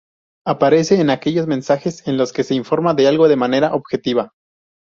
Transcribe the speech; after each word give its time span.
Aparece 0.47 0.99
en 0.99 1.11
aquellos 1.11 1.45
mensajes 1.45 2.07
en 2.07 2.17
los 2.17 2.33
que 2.33 2.43
se 2.43 2.55
informa 2.55 2.95
de 2.95 3.07
algo 3.07 3.27
de 3.27 3.35
manera 3.35 3.75
objetiva. 3.75 4.31